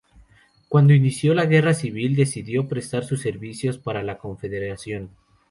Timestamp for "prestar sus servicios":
2.67-3.77